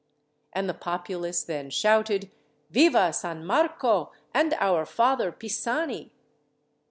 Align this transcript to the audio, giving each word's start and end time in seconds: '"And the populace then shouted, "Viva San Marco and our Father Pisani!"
'"And 0.53 0.67
the 0.67 0.73
populace 0.73 1.43
then 1.43 1.69
shouted, 1.69 2.31
"Viva 2.71 3.13
San 3.13 3.45
Marco 3.45 4.11
and 4.33 4.55
our 4.55 4.83
Father 4.83 5.31
Pisani!" 5.31 6.11